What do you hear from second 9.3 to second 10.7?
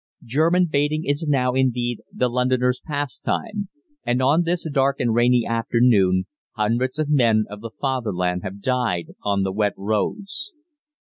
the wet roads.